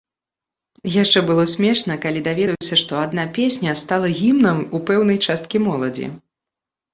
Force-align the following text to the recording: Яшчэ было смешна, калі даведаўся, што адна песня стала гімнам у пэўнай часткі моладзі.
Яшчэ 1.01 1.19
было 1.29 1.43
смешна, 1.53 1.97
калі 2.05 2.23
даведаўся, 2.27 2.79
што 2.83 2.93
адна 3.03 3.27
песня 3.37 3.77
стала 3.83 4.07
гімнам 4.21 4.57
у 4.79 4.83
пэўнай 4.89 5.17
часткі 5.29 5.57
моладзі. 5.69 6.11